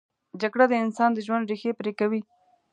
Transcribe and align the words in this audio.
جګړه 0.41 0.65
د 0.69 0.73
انسان 0.83 1.09
د 1.13 1.19
ژوند 1.25 1.49
ریښې 1.49 1.71
پرې 1.79 1.91
کوي 1.99 2.21